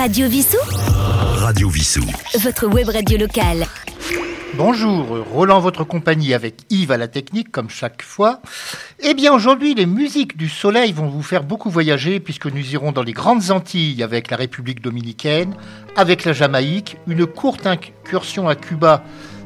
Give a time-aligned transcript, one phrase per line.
[0.00, 0.56] Radio Vissou
[1.36, 2.00] Radio Vissou.
[2.38, 3.66] Votre web radio locale.
[4.54, 8.40] Bonjour, Roland, votre compagnie avec Yves à la technique, comme chaque fois.
[9.00, 12.92] Eh bien, aujourd'hui, les musiques du soleil vont vous faire beaucoup voyager, puisque nous irons
[12.92, 15.54] dans les grandes Antilles avec la République dominicaine,
[15.96, 19.04] avec la Jamaïque, une courte incursion à Cuba,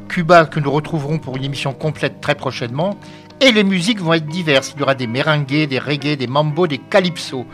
[0.08, 2.96] Cuba que nous retrouverons pour une émission complète très prochainement.
[3.40, 4.72] Et les musiques vont être diverses.
[4.76, 7.44] Il y aura des merengues, des reggae, des mambo, des calypso.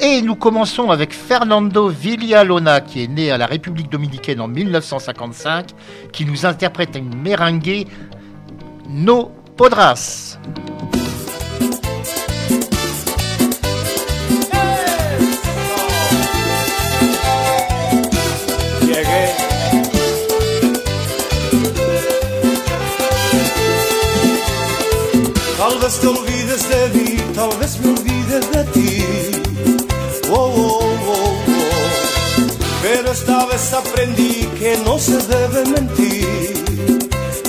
[0.00, 5.68] Et nous commençons avec Fernando Villalona, qui est né à la République dominicaine en 1955,
[6.12, 7.86] qui nous interprète une merengue
[8.88, 10.38] No Podras.
[33.14, 36.98] Esta vez aprendí que no se debe mentir.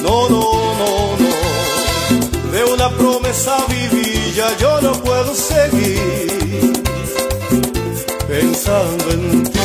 [0.03, 0.43] No, no,
[0.81, 0.91] no,
[1.23, 2.51] no.
[2.51, 6.73] De una promesa viví, ya yo no puedo seguir
[8.27, 9.59] pensando en ti.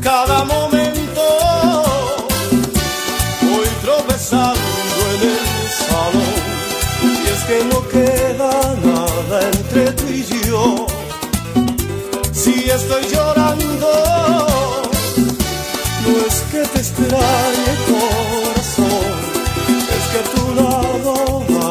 [0.00, 0.81] Cada momento
[12.74, 13.92] Estoy llorando,
[16.06, 19.12] no es que te extrañe corazón,
[19.96, 21.12] es que a tu lado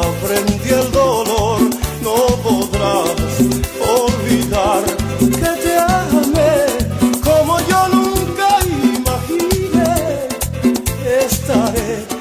[0.00, 1.60] aprendí el dolor,
[2.02, 2.14] no
[2.44, 3.34] podrás
[3.98, 4.82] olvidar
[5.18, 6.54] que te amé
[7.20, 10.28] como yo nunca imaginé.
[11.26, 12.11] Estaré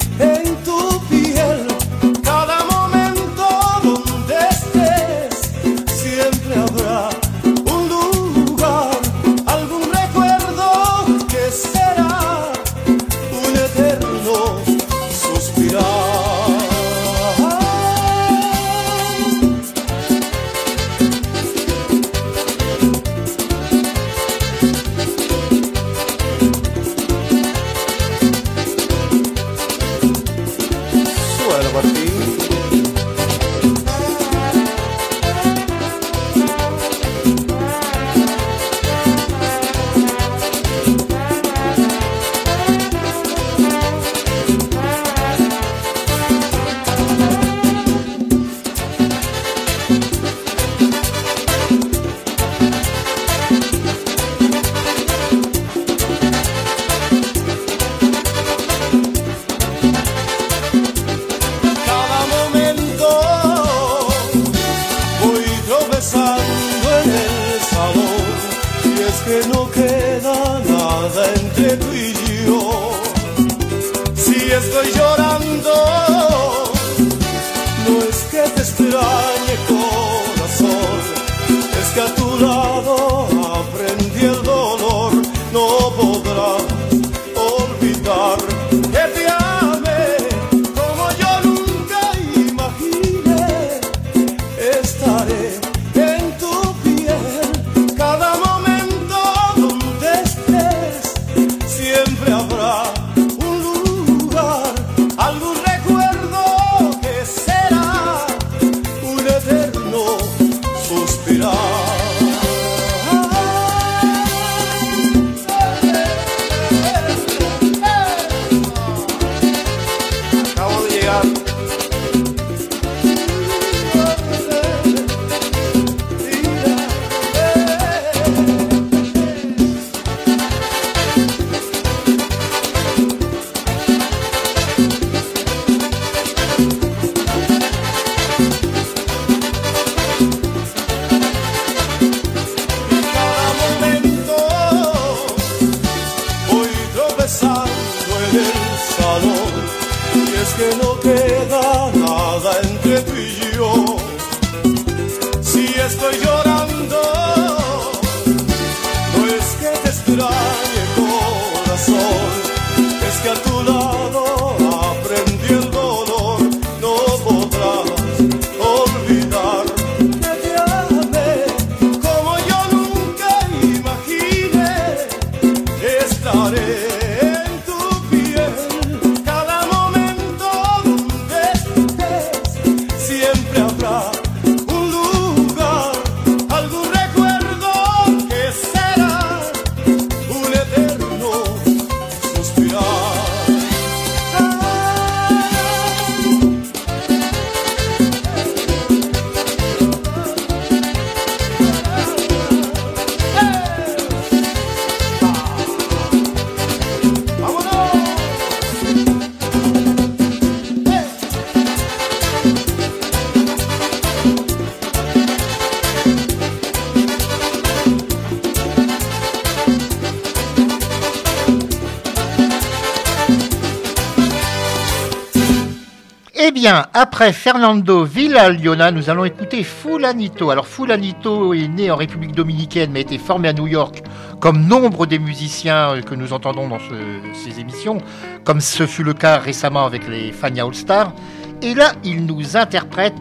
[226.44, 230.50] Eh bien, après Fernando Villaliona, nous allons écouter Fulanito.
[230.50, 234.02] Alors, Fulanito est né en République dominicaine, mais a été formé à New York,
[234.40, 238.00] comme nombre des musiciens que nous entendons dans ce- ces émissions,
[238.44, 241.14] comme ce fut le cas récemment avec les Fania All Stars.
[241.62, 243.14] Et là, il nous interprète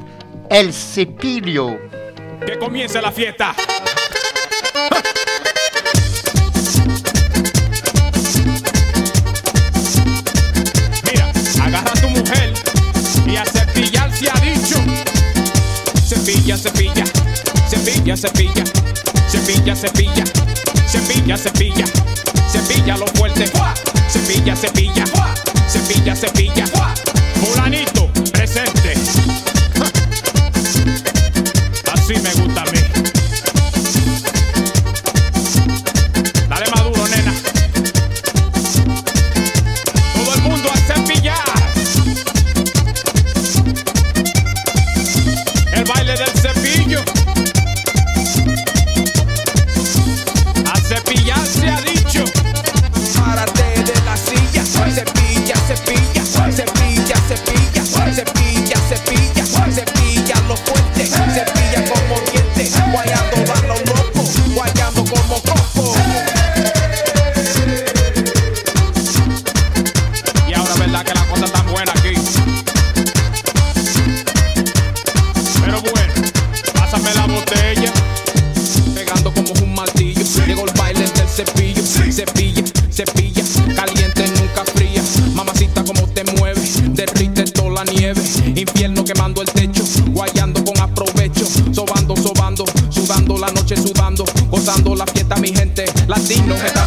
[0.49, 1.77] El Cepillo.
[16.57, 17.05] Cepilla,
[17.71, 18.65] cepilla, cepilla,
[19.31, 20.25] cepilla, cepilla, cepilla,
[20.91, 21.87] cepilla, cepilla,
[22.51, 23.45] cepilla lo fuerte.
[24.09, 25.05] Cepilla, cepilla,
[25.69, 26.80] cepilla, cepilla.
[96.31, 96.80] vecino.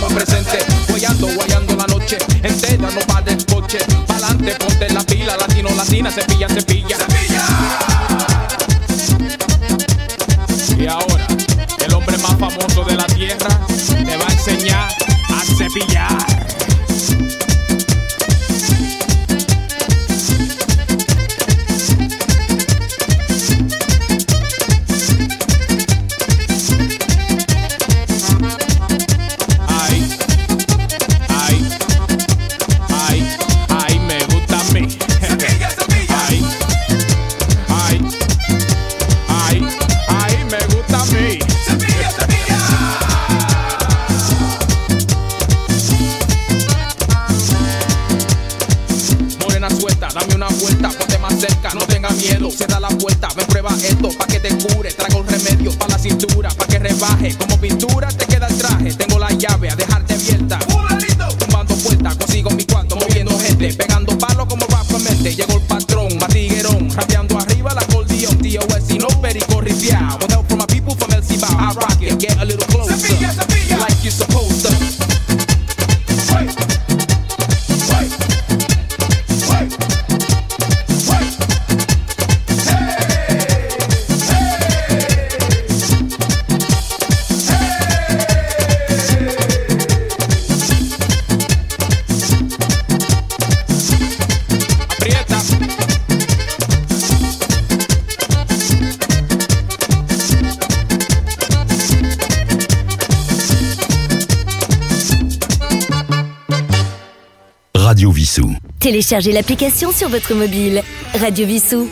[109.03, 110.81] Téléchargez l'application sur votre mobile.
[111.19, 111.89] Radio Vissou.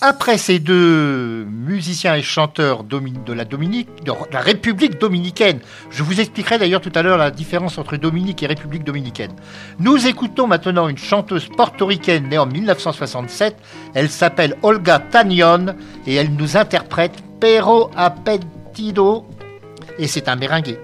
[0.00, 5.60] Après ces deux musiciens et chanteurs de la, Dominique, de la République dominicaine,
[5.90, 9.32] je vous expliquerai d'ailleurs tout à l'heure la différence entre Dominique et République dominicaine.
[9.78, 13.54] Nous écoutons maintenant une chanteuse portoricaine née en 1967.
[13.92, 15.74] Elle s'appelle Olga Tanion
[16.06, 19.26] et elle nous interprète Pero Appetido
[19.98, 20.78] et c'est un méringué.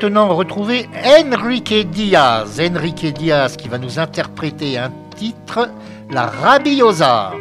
[0.00, 2.58] Maintenant retrouver Enrique Diaz.
[2.58, 5.68] Enrique Diaz qui va nous interpréter un titre,
[6.08, 7.32] La Rabiosa.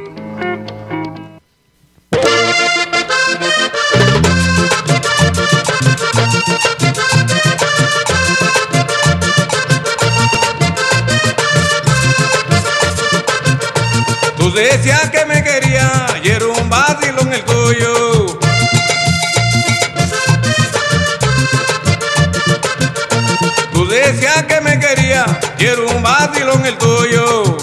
[26.20, 27.58] Vacilón el tuyo.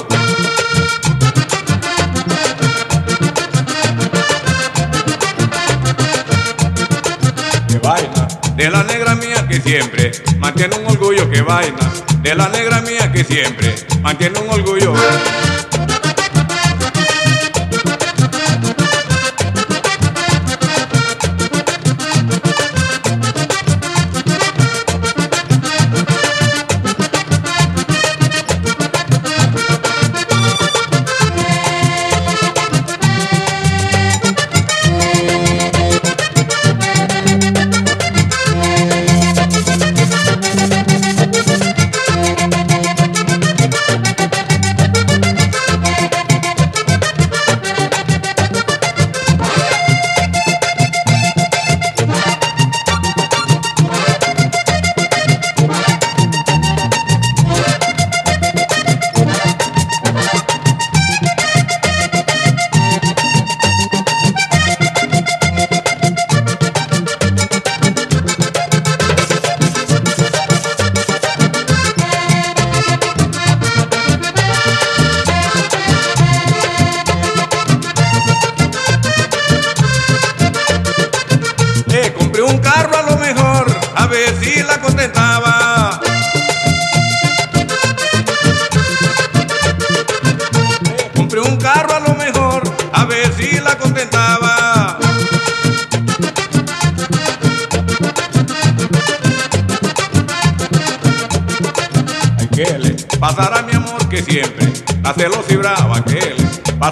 [7.68, 11.28] Que vaina de la negra mía que siempre mantiene un orgullo.
[11.30, 14.94] Que vaina de la negra mía que siempre mantiene un orgullo.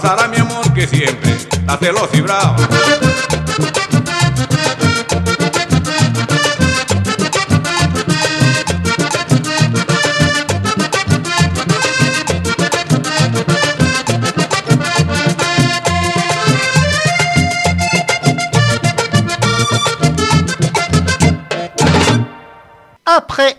[0.01, 1.37] Pasará mi amor que siempre,
[1.67, 2.57] la celosa y brava.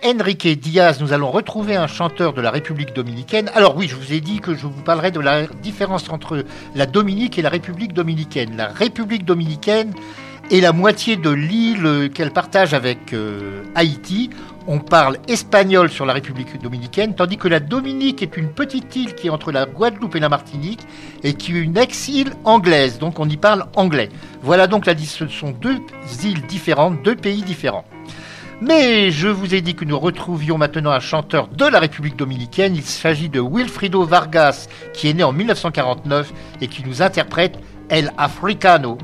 [0.05, 3.49] Enrique Diaz, nous allons retrouver un chanteur de la République dominicaine.
[3.55, 6.45] Alors oui, je vous ai dit que je vous parlerai de la différence entre
[6.75, 8.55] la Dominique et la République dominicaine.
[8.55, 9.95] La République dominicaine
[10.51, 14.29] est la moitié de l'île qu'elle partage avec euh, Haïti.
[14.67, 19.15] On parle espagnol sur la République dominicaine, tandis que la Dominique est une petite île
[19.15, 20.81] qui est entre la Guadeloupe et la Martinique
[21.23, 24.09] et qui est une ex-île anglaise, donc on y parle anglais.
[24.43, 25.79] Voilà donc la, ce sont deux
[26.23, 27.85] îles différentes, deux pays différents.
[28.61, 32.75] Mais je vous ai dit que nous retrouvions maintenant un chanteur de la République dominicaine.
[32.75, 38.13] Il s'agit de Wilfrido Vargas, qui est né en 1949 et qui nous interprète El
[38.17, 38.97] Africano.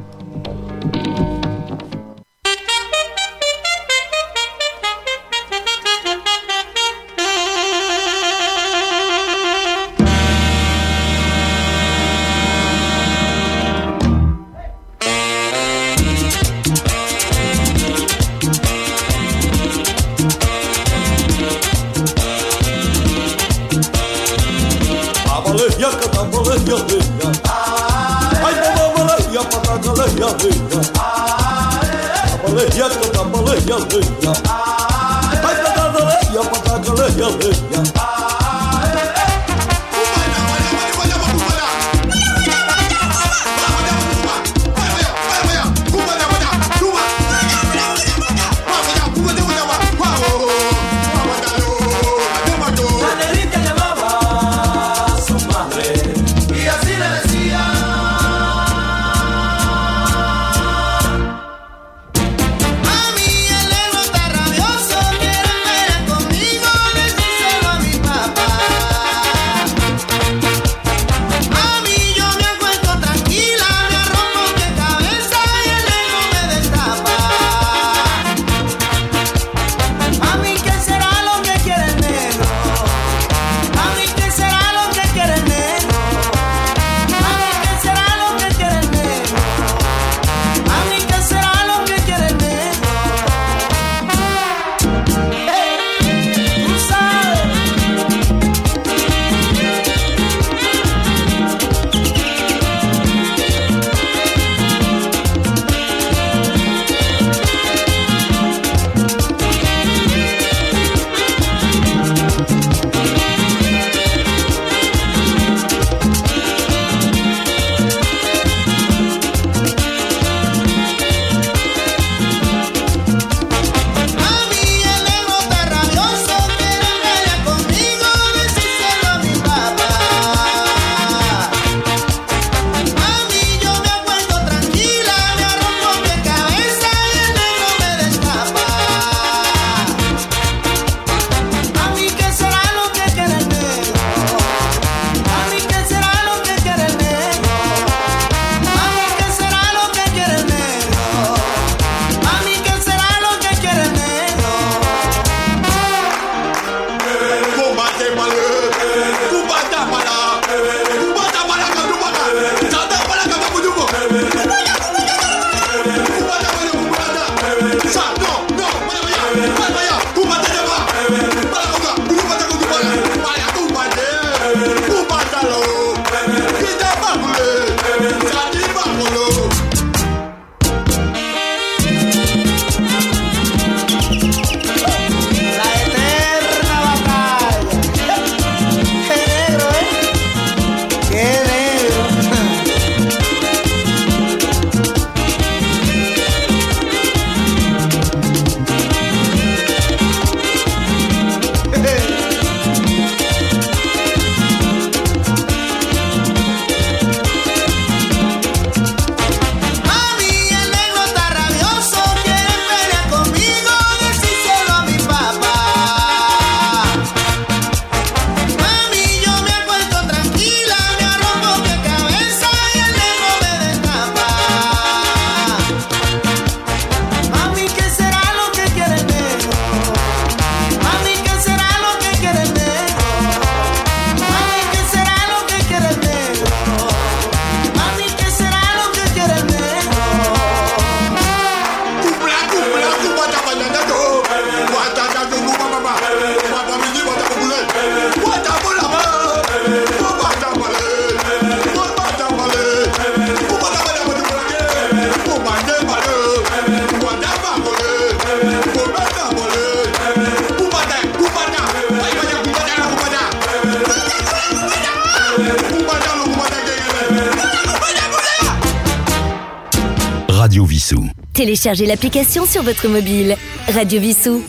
[271.62, 273.38] Téléchargez l'application sur votre mobile.
[273.72, 274.44] Radio Vissou.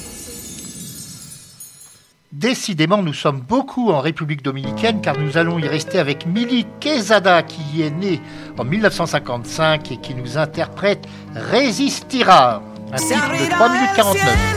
[2.33, 7.43] Décidément, nous sommes beaucoup en République dominicaine car nous allons y rester avec Milly Quezada
[7.43, 8.19] qui y est née
[8.57, 14.52] en 1955 et qui nous interprète Résistira, un titre de 3 minutes 49.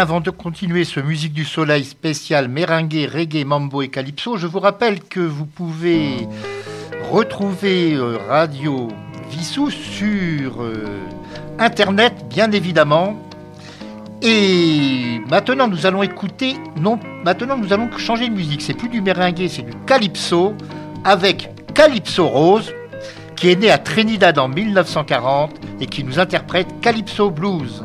[0.00, 4.58] avant de continuer ce Musique du Soleil spécial Merengue, Reggae, Mambo et Calypso, je vous
[4.58, 6.26] rappelle que vous pouvez
[7.10, 8.88] retrouver euh, Radio
[9.30, 10.86] Vissou sur euh,
[11.58, 13.14] Internet, bien évidemment.
[14.22, 16.56] Et maintenant, nous allons écouter.
[16.80, 18.62] Non, maintenant, nous allons changer de musique.
[18.62, 20.54] C'est plus du merengue, c'est du calypso
[21.04, 22.72] avec Calypso Rose,
[23.36, 27.82] qui est né à Trinidad en 1940 et qui nous interprète Calypso Blues.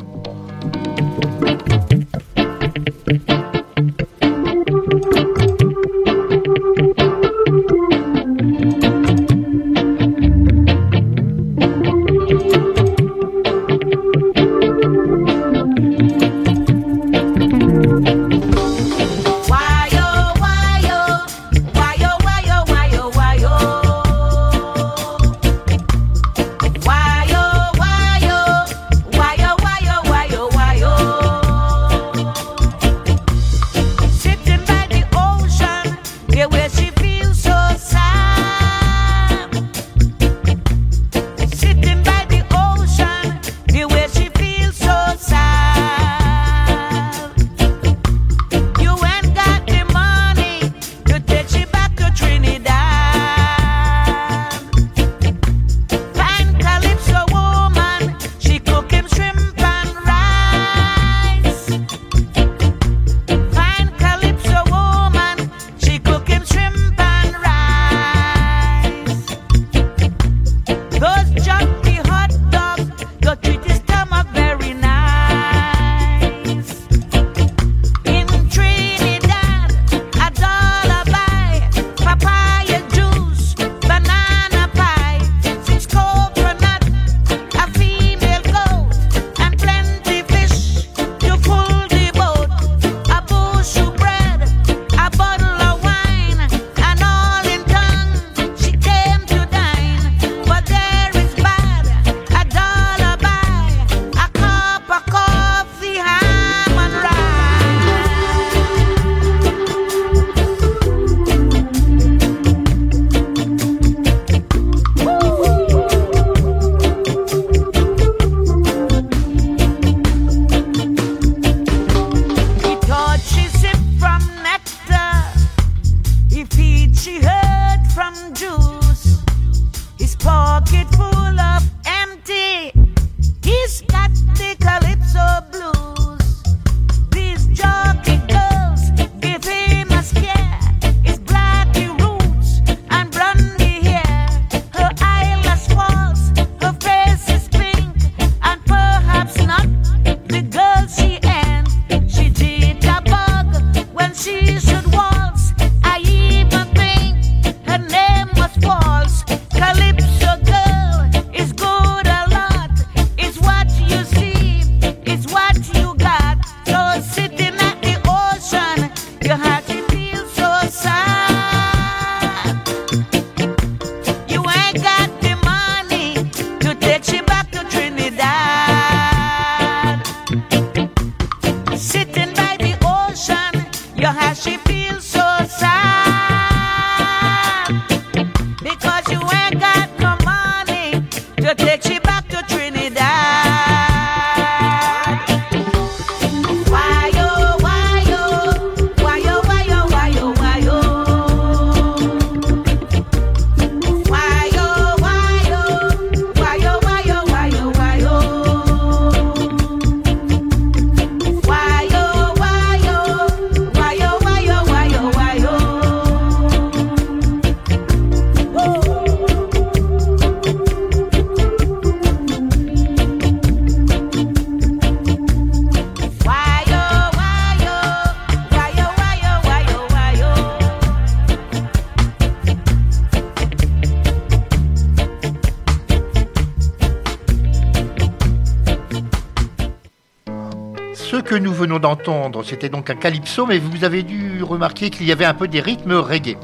[241.36, 245.12] que nous venons d'entendre, c'était donc un calypso, mais vous avez dû remarquer qu'il y
[245.12, 246.38] avait un peu des rythmes reggae.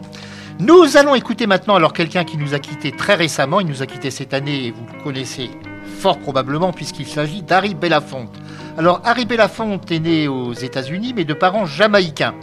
[0.59, 3.87] Nous allons écouter maintenant alors quelqu'un qui nous a quittés très récemment, il nous a
[3.87, 5.51] quittés cette année et vous le connaissez
[5.99, 8.35] fort probablement puisqu'il s'agit d'Harry Belafonte.
[8.77, 12.35] Alors Harry Belafonte est né aux États-Unis mais de parents jamaïcains.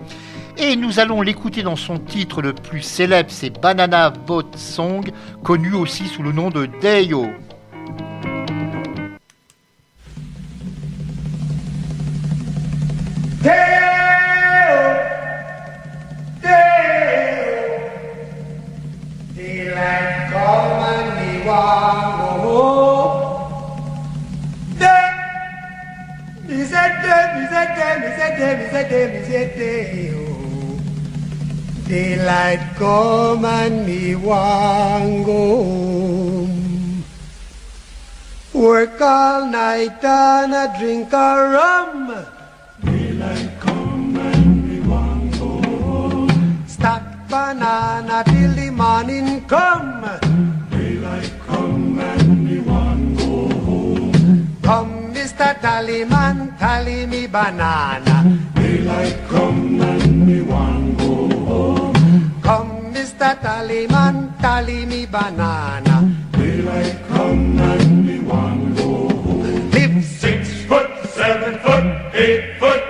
[0.57, 5.07] Et nous allons l'écouter dans son titre le plus célèbre, c'est Banana Boat Song,
[5.43, 7.27] connu aussi sous le nom de Dayo.
[31.89, 37.03] Daylight come and me want go home.
[38.53, 42.25] Work all night and a drink a rum.
[42.85, 46.63] Daylight come and me want go home.
[46.67, 50.28] Stack banana till the morning come.
[55.61, 58.39] tally man, tally me banana.
[58.55, 62.41] Daylight come and me one go home.
[62.41, 63.39] Come, Mr.
[63.41, 65.95] Tally man, tally me banana.
[66.33, 69.71] Daylight come and me one go home.
[69.71, 72.88] Live six foot, seven foot, eight foot.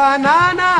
[0.00, 0.79] banana.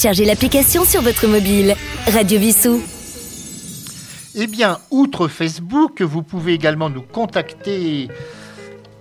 [0.00, 1.76] Téléchargez l'application sur votre mobile.
[2.10, 2.82] Radio Vissou.
[4.34, 8.08] Eh bien, outre Facebook, vous pouvez également nous contacter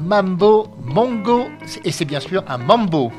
[0.00, 1.46] Mambo Mongo,
[1.84, 3.12] et c'est bien sûr un mambo.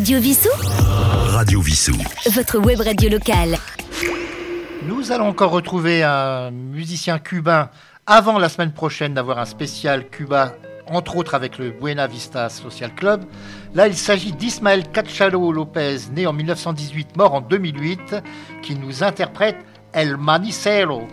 [0.00, 0.48] Radio Vissou
[1.28, 1.92] Radio Vissou.
[2.32, 3.58] Votre web radio locale.
[4.86, 7.68] Nous allons encore retrouver un musicien cubain
[8.06, 10.54] avant la semaine prochaine d'avoir un spécial Cuba,
[10.86, 13.26] entre autres avec le Buena Vista Social Club.
[13.74, 18.16] Là, il s'agit d'Ismaël Cachalo Lopez, né en 1918, mort en 2008,
[18.62, 19.58] qui nous interprète
[19.92, 21.08] El Manicero.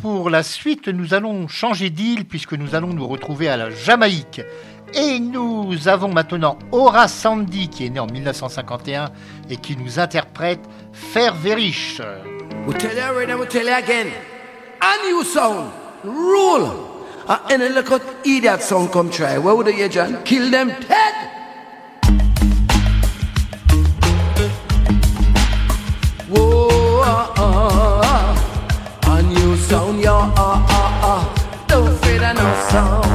[0.00, 4.40] Pour la suite, nous allons changer d'île puisque nous allons nous retrouver à la Jamaïque.
[4.94, 9.10] Et nous avons maintenant Aura Sandy qui est née en 1951
[9.48, 10.60] et qui nous interprète
[10.92, 12.00] Faire Verish.
[12.66, 14.08] We tell you already, tell you again.
[16.04, 16.70] Rule.
[18.24, 19.38] Idiot come try.
[19.38, 19.68] What would?
[20.24, 21.41] Kill them dead.
[29.72, 31.66] A new sound, yeah, uh, uh, uh.
[31.66, 33.11] Don't fear of no sound,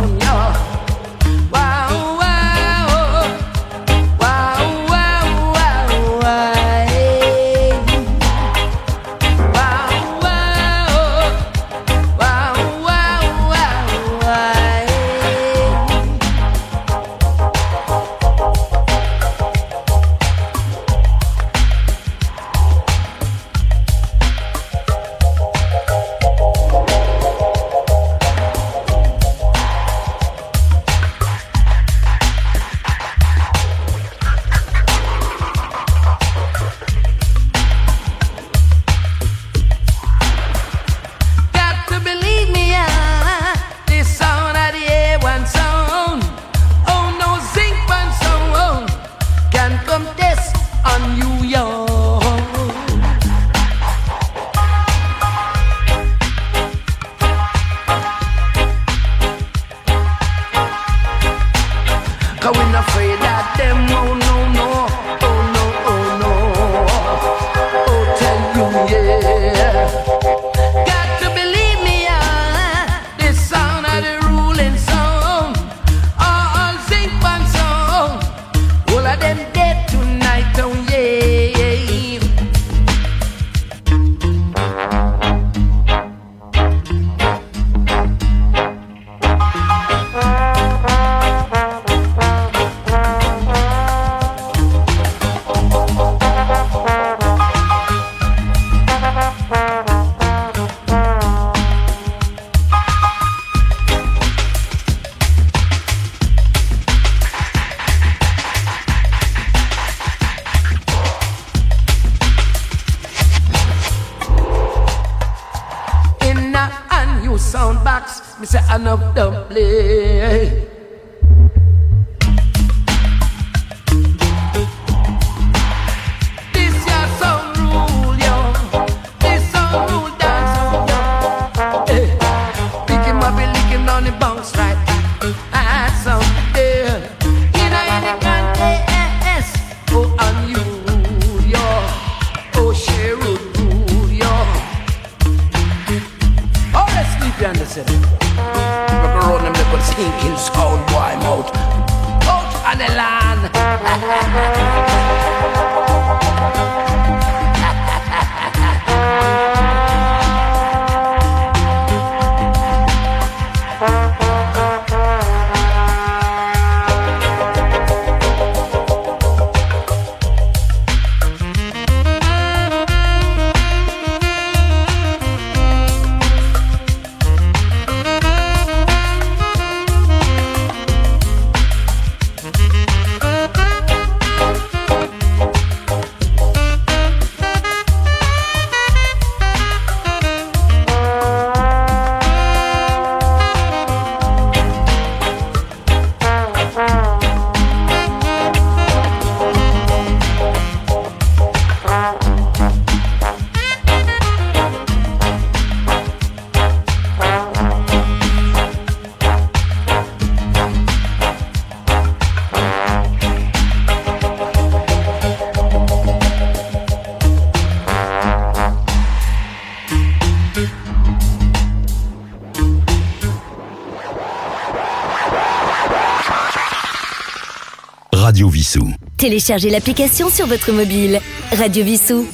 [229.28, 231.20] Téléchargez l'application sur votre mobile.
[231.52, 232.26] Radio Vissou.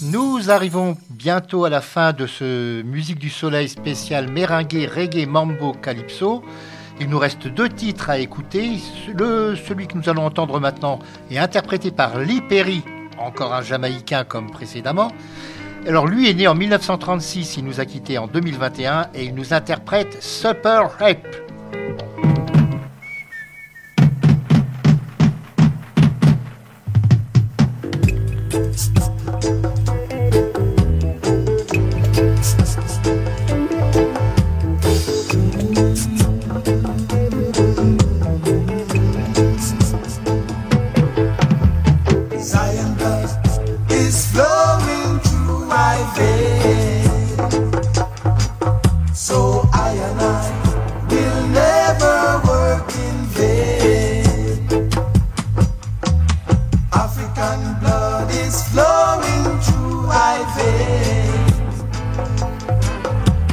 [0.00, 5.74] Nous arrivons bientôt à la fin de ce Musique du Soleil spécial Merengue, Reggae, Mambo,
[5.74, 6.42] Calypso.
[7.00, 8.78] Il nous reste deux titres à écouter.
[9.14, 12.82] Le, celui que nous allons entendre maintenant est interprété par Lee Perry,
[13.18, 15.12] encore un Jamaïcain comme précédemment.
[15.86, 19.52] Alors lui est né en 1936, il nous a quittés en 2021 et il nous
[19.52, 21.43] interprète Super Rape.
[57.44, 61.76] African blood is flowing through my veins.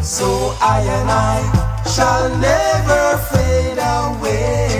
[0.02, 1.42] So I and I
[1.94, 4.71] shall never fade away.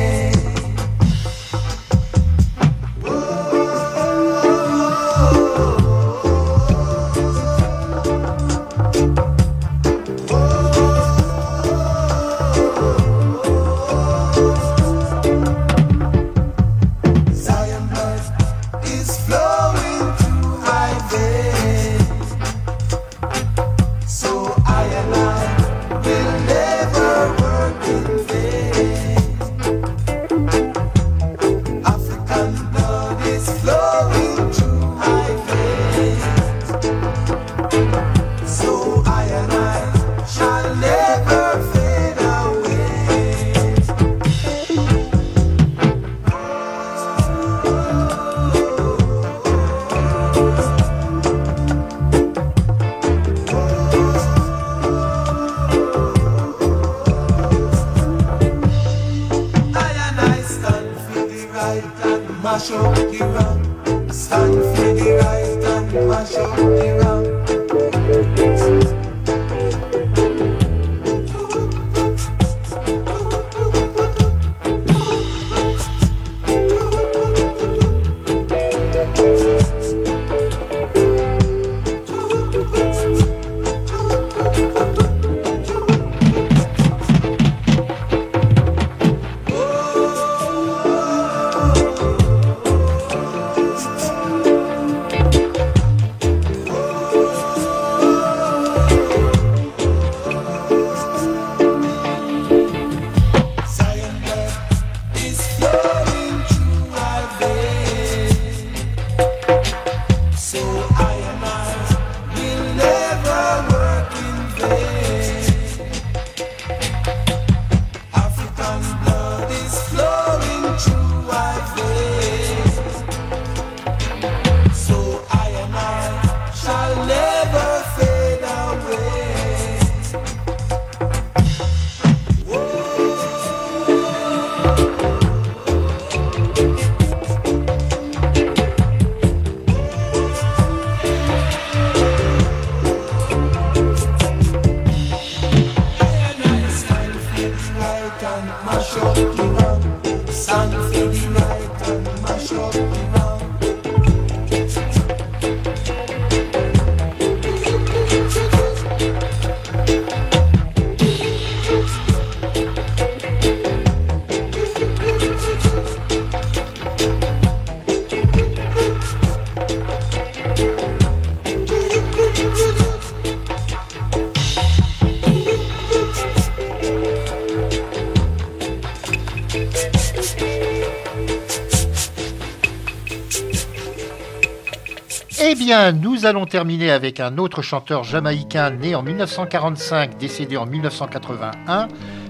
[185.94, 191.88] nous allons terminer avec un autre chanteur jamaïcain né en 1945, décédé en 1981.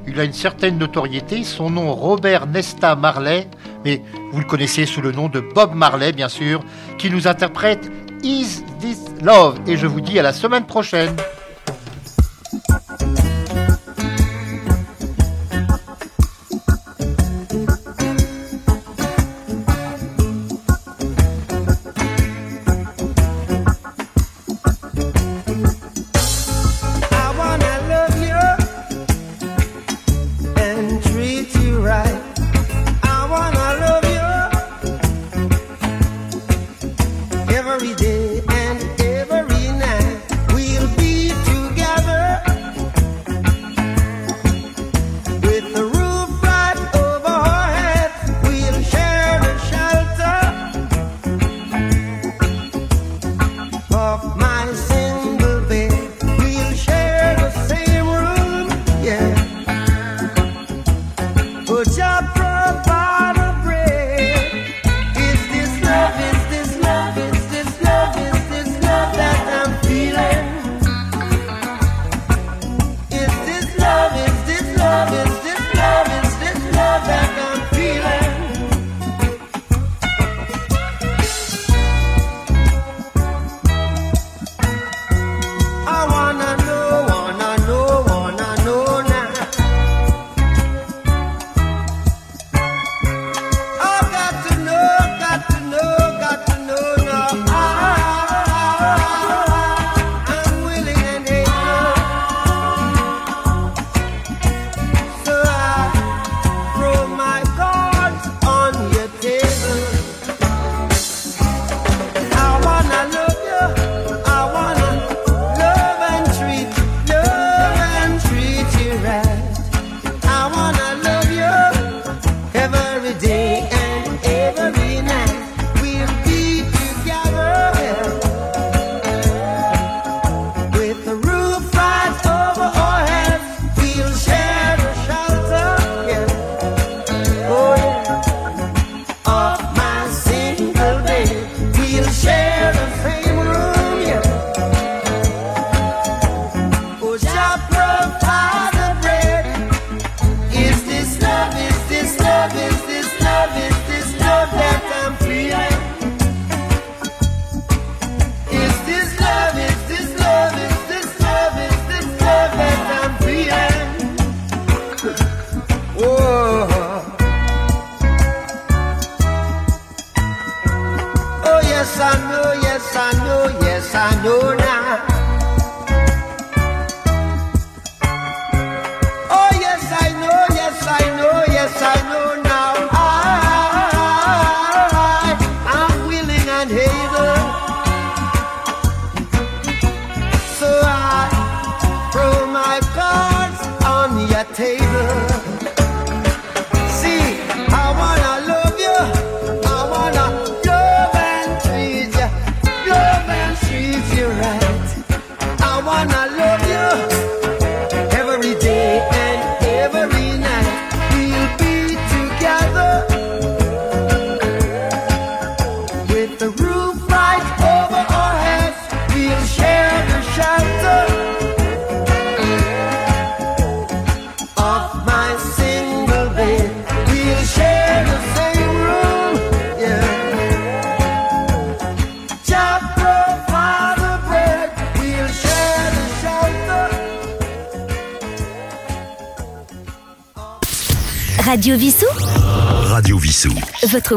[0.07, 3.47] Il a une certaine notoriété, son nom Robert Nesta Marley,
[3.83, 6.63] mais vous le connaissez sous le nom de Bob Marley bien sûr,
[6.99, 9.59] qui nous interprète Is This Love.
[9.65, 11.15] Et je vous dis à la semaine prochaine.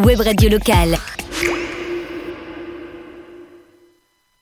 [0.01, 1.04] Web radio locale.